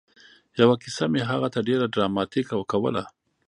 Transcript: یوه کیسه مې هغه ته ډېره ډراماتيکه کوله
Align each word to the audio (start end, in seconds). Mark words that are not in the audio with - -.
یوه 0.59 0.75
کیسه 0.83 1.05
مې 1.11 1.21
هغه 1.31 1.47
ته 1.53 1.59
ډېره 1.67 1.85
ډراماتيکه 1.93 2.55
کوله 2.71 3.03